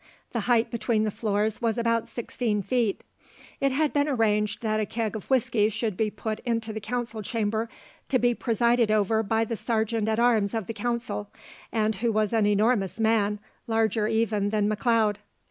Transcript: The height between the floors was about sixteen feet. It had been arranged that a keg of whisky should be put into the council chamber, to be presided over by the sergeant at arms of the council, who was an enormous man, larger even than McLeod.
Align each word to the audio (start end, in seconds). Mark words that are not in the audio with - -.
The 0.31 0.39
height 0.49 0.71
between 0.71 1.03
the 1.03 1.11
floors 1.11 1.61
was 1.61 1.77
about 1.77 2.07
sixteen 2.07 2.63
feet. 2.63 3.03
It 3.59 3.71
had 3.71 3.93
been 3.93 4.07
arranged 4.07 4.63
that 4.63 4.79
a 4.79 4.85
keg 4.87 5.15
of 5.15 5.29
whisky 5.29 5.69
should 5.69 5.95
be 5.95 6.09
put 6.09 6.39
into 6.39 6.73
the 6.73 6.79
council 6.79 7.21
chamber, 7.21 7.69
to 8.09 8.17
be 8.17 8.33
presided 8.33 8.89
over 8.89 9.21
by 9.21 9.45
the 9.45 9.55
sergeant 9.55 10.09
at 10.09 10.17
arms 10.17 10.55
of 10.55 10.65
the 10.65 10.73
council, 10.73 11.29
who 11.99 12.11
was 12.11 12.33
an 12.33 12.47
enormous 12.47 12.99
man, 12.99 13.37
larger 13.67 14.07
even 14.07 14.49
than 14.49 14.67
McLeod. 14.67 15.17